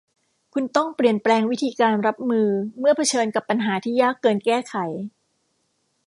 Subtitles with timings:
[0.53, 2.47] คุณต้องเปลี่ยนแปลงวิธีการรับมือ
[2.79, 4.75] เมื่อเผชิญกับปัญหาที่ยากเกินแก้ไข